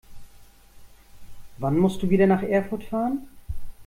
Wann 1.59 1.77
musst 1.77 2.01
du 2.01 2.09
wieder 2.09 2.25
nach 2.25 2.41
Erfurt 2.41 2.85
fahren? 2.85 3.27